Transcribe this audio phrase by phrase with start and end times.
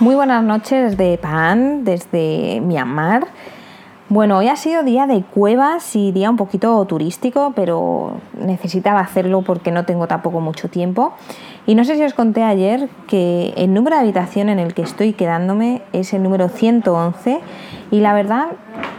[0.00, 3.28] Muy buenas noches de Pan desde Myanmar.
[4.08, 9.42] Bueno, hoy ha sido día de cuevas y día un poquito turístico, pero necesitaba hacerlo
[9.42, 11.12] porque no tengo tampoco mucho tiempo.
[11.64, 14.82] Y no sé si os conté ayer que el número de habitación en el que
[14.82, 17.38] estoy quedándome es el número 111
[17.92, 18.46] y la verdad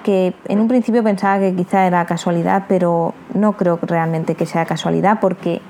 [0.05, 4.65] que en un principio pensaba que quizá era casualidad, pero no creo realmente que sea
[4.65, 5.61] casualidad porque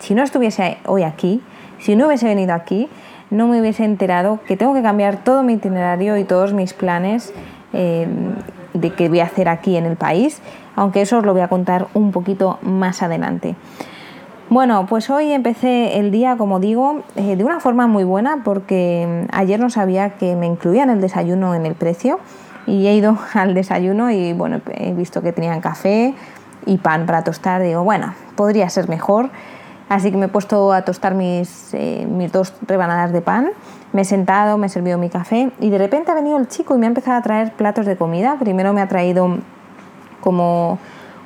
[0.00, 1.40] si no estuviese hoy aquí,
[1.78, 2.88] si no hubiese venido aquí,
[3.30, 7.32] no me hubiese enterado que tengo que cambiar todo mi itinerario y todos mis planes
[7.72, 8.06] eh,
[8.74, 10.40] de qué voy a hacer aquí en el país,
[10.76, 13.56] aunque eso os lo voy a contar un poquito más adelante.
[14.48, 19.24] Bueno, pues hoy empecé el día, como digo, eh, de una forma muy buena porque
[19.28, 22.20] mm, ayer no sabía que me incluían el desayuno en el precio
[22.64, 26.14] y he ido al desayuno y bueno, he visto que tenían café
[26.64, 27.60] y pan para tostar.
[27.60, 29.30] Digo, bueno, podría ser mejor
[29.88, 33.50] Así que me he puesto a tostar mis, eh, mis dos rebanadas de pan,
[33.92, 36.74] me he sentado, me he servido mi café y de repente ha venido el chico
[36.74, 38.36] y me ha empezado a traer platos de comida.
[38.38, 39.38] Primero me ha traído
[40.20, 40.78] como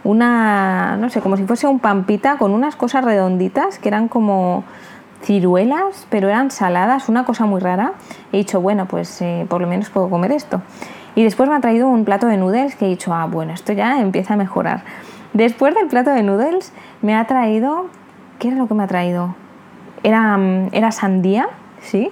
[0.05, 4.65] una, no sé, como si fuese un pampita con unas cosas redonditas que eran como
[5.23, 7.95] ciruelas, pero eran saladas, una cosa muy rara.
[8.33, 10.63] He dicho, bueno, pues eh, por lo menos puedo comer esto.
[11.15, 13.73] Y después me ha traído un plato de noodles que he dicho, ah, bueno, esto
[13.73, 14.85] ya empieza a mejorar.
[15.33, 16.73] Después del plato de noodles
[17.03, 17.87] me ha traído
[18.41, 19.35] ¿Qué era lo que me ha traído?
[20.03, 21.51] Era, mm, era sandía,
[21.83, 22.11] ¿sí?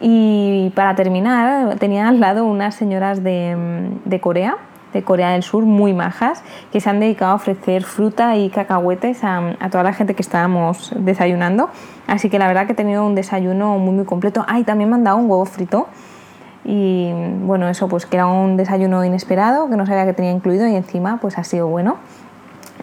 [0.00, 4.58] Y para terminar, tenía al lado unas señoras de, mm, de, Corea,
[4.92, 9.24] de Corea del Sur, muy majas, que se han dedicado a ofrecer fruta y cacahuetes
[9.24, 11.70] a, a, toda la gente que estábamos desayunando.
[12.06, 14.44] Así que la verdad que he tenido un desayuno muy, muy completo.
[14.46, 15.88] Ay, también me han dado un huevo frito.
[16.66, 17.10] Y
[17.44, 20.74] bueno, eso pues que era un desayuno inesperado, que no sabía que tenía incluido y
[20.74, 21.96] encima pues ha sido bueno.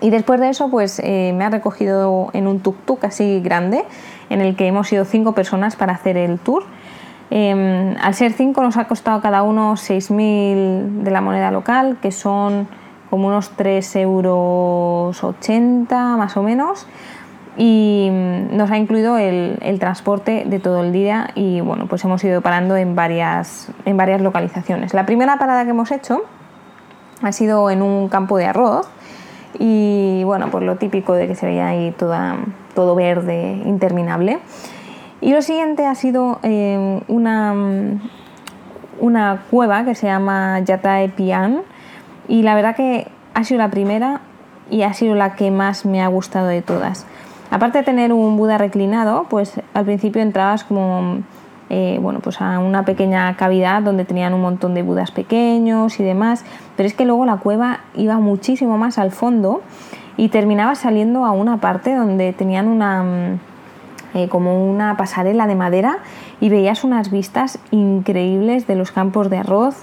[0.03, 3.85] Y después de eso, pues eh, me ha recogido en un tuk-tuk así grande,
[4.29, 6.65] en el que hemos ido cinco personas para hacer el tour.
[7.29, 12.11] Em, al ser cinco nos ha costado cada uno 6.000 de la moneda local, que
[12.11, 12.67] son
[13.09, 15.23] como unos 3,80 euros
[16.17, 16.85] más o menos.
[17.55, 22.03] Y mm, nos ha incluido el, el, transporte de todo el día y bueno, pues
[22.03, 24.93] hemos ido parando en varias, en varias localizaciones.
[24.93, 26.23] La primera parada que hemos hecho
[27.21, 28.89] ha sido en un campo de arroz
[29.59, 32.37] y bueno, pues lo típico de que se veía ahí toda,
[32.75, 34.39] todo verde, interminable.
[35.21, 37.53] Y lo siguiente ha sido eh, una,
[38.99, 41.61] una cueva que se llama Yatae Pian
[42.27, 44.21] y la verdad que ha sido la primera
[44.69, 47.05] y ha sido la que más me ha gustado de todas.
[47.51, 51.19] Aparte de tener un Buda reclinado, pues al principio entrabas como
[51.69, 56.03] eh, bueno, pues a una pequeña cavidad donde tenían un montón de budas pequeños y
[56.03, 56.44] demás,
[56.75, 59.62] pero es que luego la cueva iba muchísimo más al fondo
[60.18, 63.40] y terminaba saliendo a una parte donde tenían una mm,
[64.16, 66.00] eh, como una pasarela de madera
[66.40, 69.75] y veías unas vistas increíbles de los campos de arroz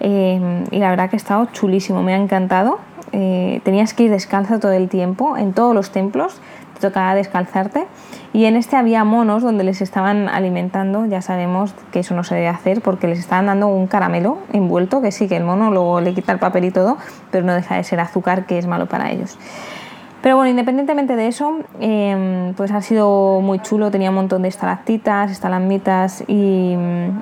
[0.00, 2.80] eh, y la verdad que ha estado chulísimo, me ha encantado.
[3.10, 6.40] tenías que ir descalza todo el tiempo en todos los templos,
[6.74, 7.86] te tocaba descalzarte
[8.32, 12.36] y en este había monos donde les estaban alimentando, ya sabemos que eso no se
[12.36, 16.00] debe hacer porque les estaban dando un caramelo envuelto, que sí, que el mono luego
[16.00, 16.96] le quita el papel y todo,
[17.30, 19.36] pero no deja de ser azúcar que es malo para ellos.
[20.22, 24.48] Pero bueno, independientemente de eso, em, pues ha sido muy chulo, tenía un montón de
[24.48, 26.76] estalactitas, estalagmitas y,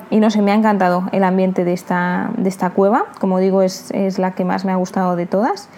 [0.09, 3.61] y, no sé, me ha encantado el ambiente de esta, de esta cueva, como digo,
[3.61, 5.69] es, es la que más me ha gustado de todas.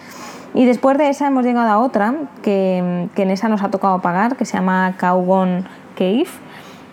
[0.54, 4.36] Y después de esa hemos llegado a otra, que, en esa nos ha tocado pagar,
[4.36, 6.26] que se llama Kaugon Cave.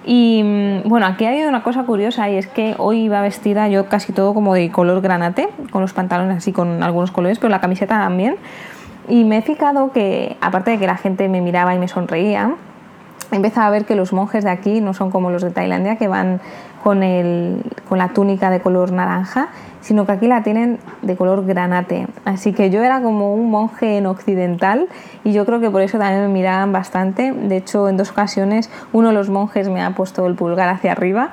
[0.05, 3.67] Y mm, bueno, aquí ha habido una cosa curiosa y es que hoy iba vestida
[3.67, 7.49] yo casi todo como de color granate, con los pantalones así con algunos colores, pero
[7.49, 8.37] la camiseta también.
[9.09, 12.55] Y me he fijado que, aparte de que la gente me miraba y me sonreía,
[13.31, 15.97] he empezado a ver que los monjes de aquí no son como los de Tailandia,
[15.97, 16.39] que van
[16.83, 19.49] con, el, con la túnica de color naranja,
[19.81, 22.07] sino que aquí la tienen de color granate.
[22.25, 24.87] Así que yo era como un monje en occidental
[25.23, 27.31] y yo creo que por eso también me miraban bastante.
[27.31, 30.91] De hecho, en dos ocasiones uno de los monjes me ha puesto el pulgar hacia
[30.91, 31.31] arriba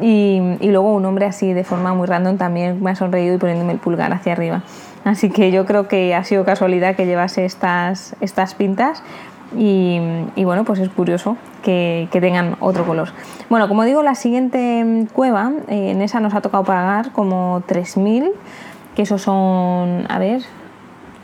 [0.00, 3.72] y, luego un hombre así de forma muy random también me ha sonreído y poniéndome
[3.72, 4.62] el pulgar hacia arriba.
[5.04, 9.02] Así que yo creo que ha sido casualidad que llevase estas, estas pintas
[9.54, 10.00] y,
[10.44, 13.08] bueno, pues es curioso que, tengan otro color.
[13.48, 18.32] Bueno, como digo, la siguiente cueva, eh, en esa nos ha tocado pagar como 3.000,
[18.94, 20.42] que esos son, a ver,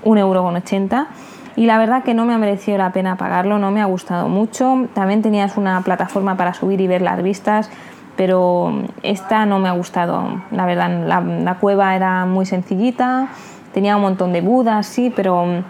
[0.04, 1.06] 1,80 euro
[1.54, 4.28] y la verdad que no me ha merecido la pena pagarlo, no me ha gustado
[4.28, 4.88] mucho.
[4.94, 7.70] También tenías una plataforma para subir y ver las vistas,
[8.16, 8.72] pero
[9.02, 10.40] esta no me ha gustado.
[10.50, 13.28] La verdad, la, cueva era muy sencillita,
[13.74, 15.62] tenía un montón de budas, sí, pero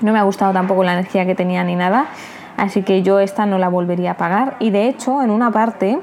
[0.00, 2.06] no me ha gustado tampoco la energía que tenía ni nada.
[2.56, 4.56] Así que yo esta no la volvería a pagar.
[4.58, 5.98] Y de hecho, en una parte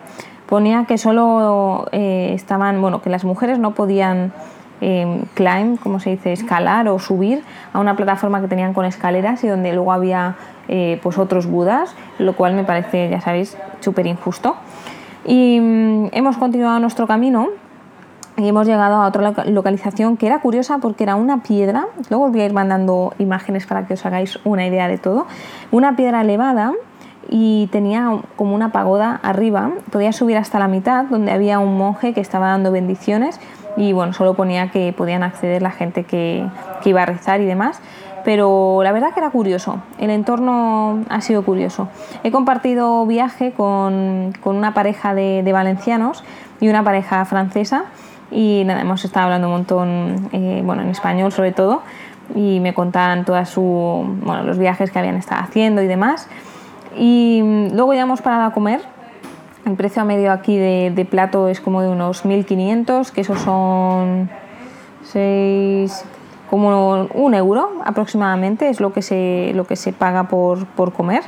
[0.47, 4.31] ponía que solo eh, estaban, bueno, que las mujeres no podían
[4.81, 7.43] eh, climb, como se dice, escalar o subir
[7.73, 10.35] a una plataforma que tenían con escaleras y donde luego había
[10.67, 14.55] eh, pues otros budas, lo cual me parece, ya sabéis, súper injusto.
[15.25, 17.49] Y mm, hemos continuado nuestro camino
[18.37, 22.31] y hemos llegado a otra localización que era curiosa porque era una piedra, luego os
[22.31, 25.25] voy a ir mandando imágenes para que os hagáis una idea de todo,
[25.71, 26.73] una piedra elevada
[27.29, 32.13] y tenía como una pagoda arriba, podía subir hasta la mitad donde había un monje
[32.13, 33.39] que estaba dando bendiciones.
[33.77, 36.47] Y bueno, solo ponía que podían acceder la gente que,
[36.81, 37.81] que iba a rezar y demás.
[38.23, 41.89] Pero la verdad que era curioso, el entorno ha sido curioso.
[42.23, 46.23] He compartido viaje con, con una pareja de, de, valencianos
[46.59, 47.85] y una pareja francesa
[48.35, 51.81] y nada, hemos estado hablando un montón, eh, bueno, en español sobre todo,
[52.35, 56.27] y me contaban todas su, bueno, los viajes que habían estado haciendo y demás.
[56.97, 57.41] Y
[57.73, 58.81] luego ya hemos parado a comer
[59.65, 64.29] el precio medio aquí de, plato es como de unos 1.500, que esos son
[65.05, 66.05] 6,
[66.49, 71.23] como un euro aproximadamente, es lo que se, lo que se paga por, por comer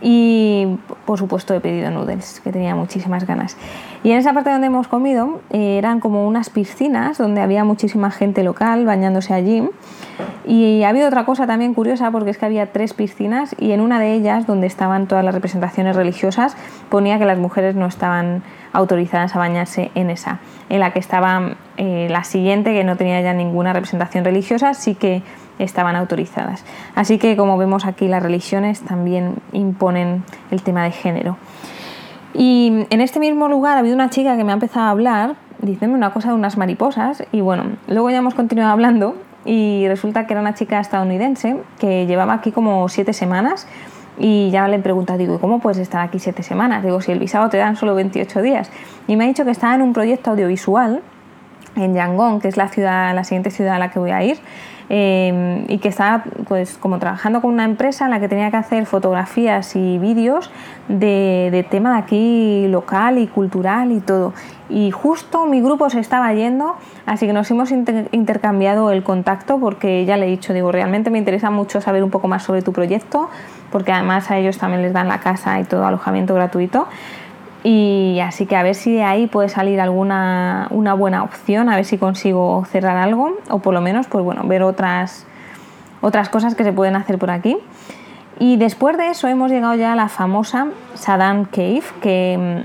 [0.00, 3.56] y por supuesto he pedido noodles, que tenía muchísimas ganas.
[4.04, 8.10] Y en esa parte donde hemos comido eh, eran como unas piscinas donde había muchísima
[8.10, 9.68] gente local bañándose allí.
[10.46, 13.80] Y ha habido otra cosa también curiosa porque es que había tres piscinas y en
[13.80, 16.56] una de ellas, donde estaban todas las representaciones religiosas,
[16.88, 18.42] ponía que las mujeres no estaban
[18.72, 20.38] autorizadas a bañarse en esa.
[20.68, 24.94] En la que estaba eh, la siguiente, que no tenía ya ninguna representación religiosa, sí
[24.94, 25.22] que
[25.58, 26.64] estaban autorizadas.
[26.94, 31.36] Así que como vemos aquí las religiones también imponen el tema de género.
[32.34, 35.36] Y en este mismo lugar ha habido una chica que me ha empezado a hablar,
[35.60, 39.16] diciendo una cosa de unas mariposas y bueno, luego ya hemos continuado hablando
[39.46, 43.66] y resulta que era una chica estadounidense que llevaba aquí como siete semanas
[44.18, 46.82] y ya le he preguntado, digo, ¿cómo puedes estar aquí siete semanas?
[46.82, 48.70] Digo, si el visado te dan solo 28 días.
[49.06, 51.02] Y me ha dicho que estaba en un proyecto audiovisual
[51.76, 54.38] en Yangon, que es la ciudad, la siguiente ciudad a la que voy a ir,
[54.88, 58.56] Em, y que estaba pues como trabajando con una empresa en la que tenía que
[58.56, 60.52] hacer fotografías y vídeos
[60.86, 64.32] de, tema de aquí local y cultural y todo.
[64.68, 70.04] Y justo mi grupo se estaba yendo, así que nos hemos intercambiado el contacto porque
[70.04, 72.72] ya le he dicho, digo, realmente me interesa mucho saber un poco más sobre tu
[72.72, 73.28] proyecto,
[73.72, 76.86] porque además a ellos también les dan la casa y todo alojamiento gratuito.
[77.68, 81.74] Y así que a ver si de ahí puede salir alguna una buena opción, a
[81.74, 85.26] ver si consigo cerrar algo o por lo menos pues bueno, ver otras,
[86.00, 87.58] otras cosas que se pueden hacer por aquí.
[88.38, 92.64] Y después de eso hemos llegado ya a la famosa Saddam Cave, que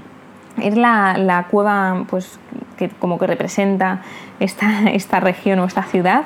[0.60, 2.40] mm, es la, la cueva pues,
[2.78, 4.04] que como que representa
[4.40, 6.26] esta, esta región o esta ciudad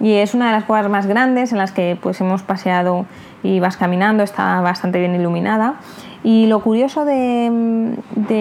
[0.00, 3.06] y es una de las cuevas más grandes en las que pues hemos paseado
[3.42, 5.76] y vas caminando, está bastante bien iluminada
[6.24, 7.98] y lo curioso de,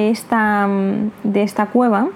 [0.10, 0.68] esta,
[1.24, 2.08] de esta cueva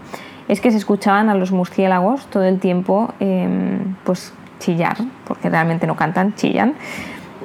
[0.47, 5.85] es que se escuchaban a los murciélagos todo el tiempo em, pues chillar, porque realmente
[5.85, 6.73] no cantan, chillan.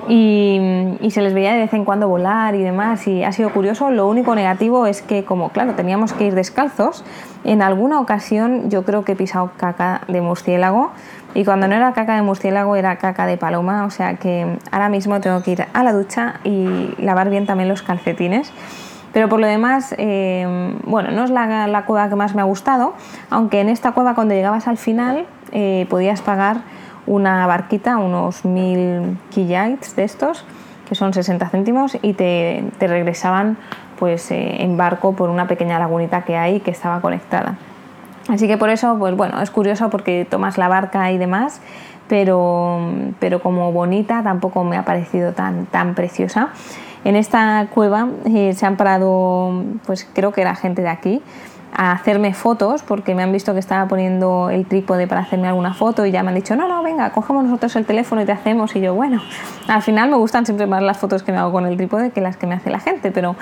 [0.09, 3.91] Y, se les veía de vez en cuando volar y demás y ha sido curioso.
[3.91, 7.05] Lo único negativo es que como claro teníamos que ir descalzos,
[7.45, 10.91] en alguna ocasión yo creo que he pisado caca de murciélago
[11.35, 14.89] y cuando no era caca de murciélago era caca de paloma, o sea que ahora
[14.89, 18.53] mismo tengo que ir a la ducha y lavar bien también los calcetines.
[19.13, 22.95] Pero por lo demás, eh, bueno, no es la, cueva que más me ha gustado,
[23.29, 26.63] aunque en esta cueva cuando llegabas al final eh, podías pagar
[27.07, 30.45] una barquita, unos mil kiyaits de estos,
[30.89, 33.57] que son 60 céntimos, y te, regresaban
[33.99, 37.57] pues eh, en barco por una pequeña lagunita que hay que estaba conectada.
[38.29, 41.61] Así que por eso, pues bueno, es curioso porque tomas la barca y demás,
[42.09, 42.79] pero,
[43.19, 46.51] pero como bonita tampoco me ha parecido tan, tan preciosa.
[47.05, 51.23] En esta cueva eh, se han parado, pues creo que era gente de aquí,
[51.75, 55.73] a hacerme fotos porque me han visto que estaba poniendo el trípode para hacerme alguna
[55.73, 58.33] foto y ya me han dicho, no, no, venga, cogemos nosotros el teléfono y te
[58.33, 58.76] hacemos.
[58.76, 59.23] Y yo, bueno,
[59.69, 62.21] al final me gustan siempre más las fotos que me hago con el trípode que
[62.21, 63.37] las que me hace la gente, pero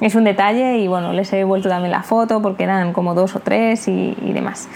[0.00, 3.34] es un detalle y bueno, les he vuelto también la foto porque eran como dos
[3.34, 4.68] o tres y, demás.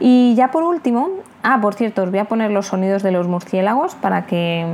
[0.00, 1.10] Y ya por último,
[1.42, 4.66] ah, por cierto, os voy a poner los sonidos de los murciélagos para que,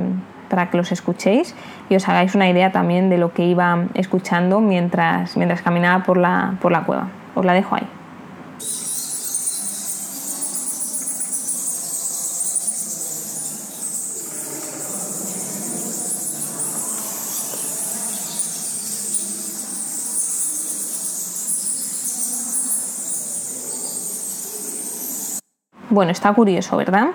[0.48, 1.54] para que los escuchéis
[1.90, 6.16] y os hagáis una idea también de lo que iba escuchando mientras, mientras caminaba por
[6.16, 7.08] la, por la cueva.
[7.34, 7.86] Os la dejo ahí.
[25.90, 27.08] Bueno, está curioso, ¿verdad?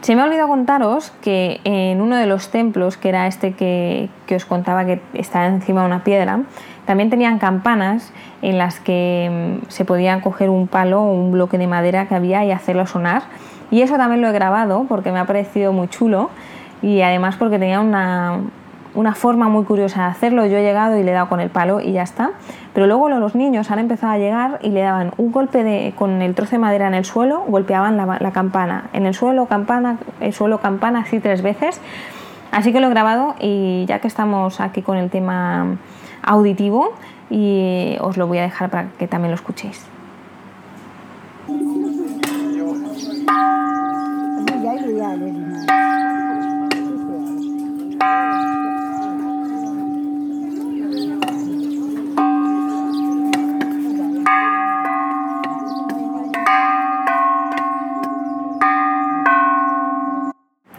[0.00, 4.08] Se me ha olvidado contaros que en uno de los templos, que era este que,
[4.34, 6.40] os contaba que estaba encima de una piedra,
[6.86, 8.12] también tenían campanas
[8.42, 12.14] en las que mm, se podían coger un palo o un bloque de madera que
[12.14, 13.24] había y hacerlo sonar.
[13.70, 16.30] Y eso también lo he grabado porque me ha parecido muy chulo
[16.82, 18.40] y además porque tenía una,
[18.94, 20.46] una forma muy curiosa de hacerlo.
[20.46, 22.30] Yo he llegado y le he dado con el palo y ya está.
[22.72, 26.22] Pero luego los niños han empezado a llegar y le daban un golpe de, con
[26.22, 28.84] el trozo de madera en el suelo, golpeaban la, campana.
[28.92, 31.80] En el suelo, campana, el suelo, campana, así tres veces.
[32.52, 35.76] Así que lo he grabado y ya que estamos aquí con el tema
[36.26, 36.92] auditivo,
[37.30, 39.86] y os lo voy a dejar para que también lo escuchéis.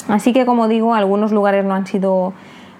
[0.09, 2.33] Así que como digo, algunos lugares no han sido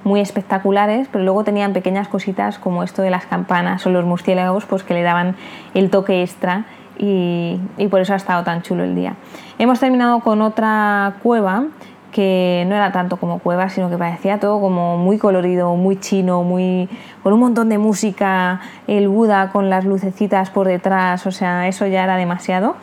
[0.07, 4.65] muy espectaculares, pero luego tenían pequeñas cositas como esto de las campanas o los murciélagos,
[4.65, 5.35] pues que le daban
[5.73, 6.65] el toque extra
[6.97, 7.59] y,
[7.91, 9.15] por eso ha estado tan chulo el día.
[9.59, 11.65] Hemos terminado con otra cueva
[12.11, 16.41] que no era tanto como cueva, sino que parecía todo como muy colorido, muy chino,
[16.41, 16.89] muy
[17.21, 21.85] con un montón de música, el Buda con las lucecitas por detrás, o sea, eso
[21.85, 22.75] ya era demasiado.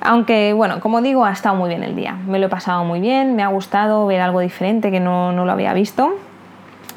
[0.00, 2.16] Aunque, bueno, como digo, ha estado muy bien el día.
[2.26, 5.50] Me lo he pasado muy bien, me ha gustado ver algo diferente que no, lo
[5.50, 6.14] había visto.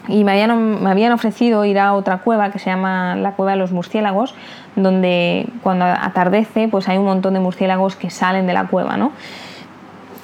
[0.07, 3.71] Y me habían, ofrecido ir a otra cueva que se llama la Cueva de los
[3.71, 4.33] Murciélagos,
[4.75, 9.11] donde cuando atardece, pues hay un montón de murciélagos que salen de la cueva, ¿no?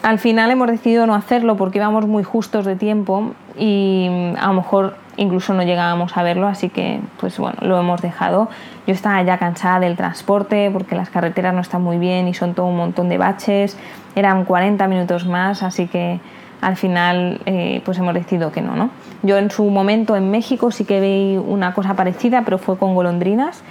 [0.03, 4.53] Al final hemos decidido no hacerlo porque íbamos muy justos de tiempo y a lo
[4.53, 8.49] mejor incluso no llegábamos a verlo, así que pues bueno, lo hemos dejado.
[8.85, 12.53] Yo estaba ya cansada del transporte porque las carreteras no están muy bien y son
[12.53, 13.77] todo un montón de baches,
[14.15, 16.19] eran 40 minutos más, así que
[16.61, 18.89] al final eh, pues hemos decidido que no, no.
[19.23, 22.95] Yo en su momento en México sí que vi una cosa parecida, pero fue con
[22.95, 23.63] golondrinas,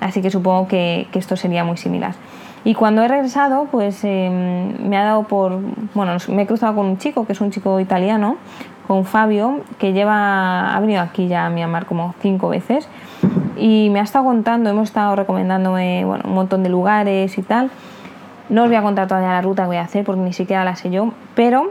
[0.00, 2.14] así que supongo que, esto sería muy similar.
[2.64, 5.58] Y cuando he regresado, pues em, me ha dado por.
[5.94, 8.36] Bueno, me he cruzado con un chico, que es un chico italiano,
[8.86, 12.88] con Fabio, que lleva, ha venido aquí ya a Myanmar como cinco veces
[13.56, 17.70] y me ha estado contando, hemos estado recomendándome bueno, un montón de lugares y tal.
[18.48, 20.64] No os voy a contar todavía la ruta que voy a hacer porque ni siquiera
[20.64, 21.70] la sé yo, pero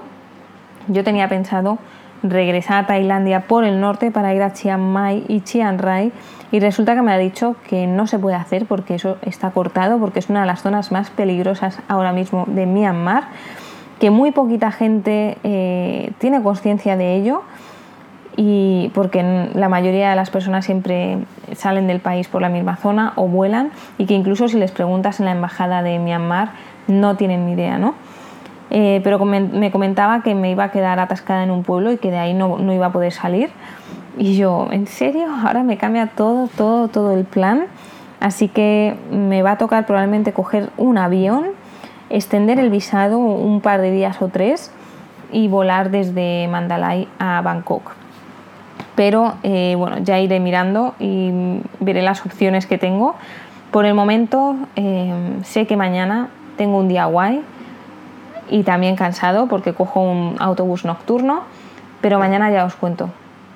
[0.87, 1.77] yo tenía pensado
[2.23, 6.11] regresar a Tailandia por el norte para ir a Chiang Mai y Chiang Rai
[6.51, 9.99] y resulta que me ha dicho que no se puede hacer porque eso está cortado
[9.99, 13.23] porque es una de las zonas más peligrosas ahora mismo de Myanmar
[13.99, 17.43] que muy poquita gente eh, tiene conciencia de ello
[18.35, 21.19] y porque la mayoría de las personas siempre
[21.55, 25.19] salen del país por la misma zona o vuelan y que incluso si les preguntas
[25.19, 26.51] en la embajada de Myanmar
[26.87, 27.93] no tienen ni idea, ¿no?
[28.71, 32.09] Eh, pero me comentaba que me iba a quedar atascada en un pueblo y que
[32.09, 33.49] de ahí no, no iba a poder salir.
[34.17, 35.27] Y yo, ¿en serio?
[35.45, 37.65] Ahora me cambia todo, todo, todo el plan.
[38.19, 41.47] Así que me va a tocar probablemente coger un avión
[42.11, 44.71] extender el visado un par de días o tres
[45.31, 47.93] y volar desde Mandalay a Bangkok.
[48.95, 51.31] Pero eh, bueno, ya iré mirando y
[51.79, 53.15] veré las opciones que tengo.
[53.71, 55.13] Por el momento eh,
[55.43, 57.41] sé que mañana tengo un día guay
[58.49, 61.41] y también cansado porque cojo un autobús nocturno,
[62.01, 63.09] pero mañana ya os cuento.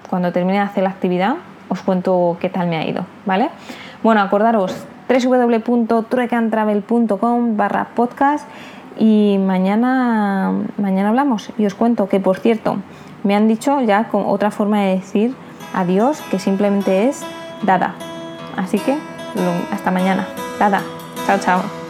[0.09, 1.35] Cuando termine de hacer la actividad
[1.69, 3.49] os cuento qué tal me ha ido, ¿vale?
[4.03, 8.47] Bueno, acordaros, www.truecantravel.com barra podcast
[8.97, 12.77] y mañana, mañana hablamos y os cuento que por cierto
[13.23, 15.35] me han dicho ya con otra forma de decir
[15.73, 17.25] adiós que simplemente es
[17.63, 17.95] dada
[18.55, 18.97] así que
[19.71, 20.25] hasta mañana
[20.59, 20.81] dada
[21.27, 21.84] chao chao